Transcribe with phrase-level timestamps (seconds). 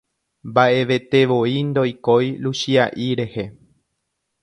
[0.51, 3.49] mba'evetevoi ndoikói Luchia'i rehe.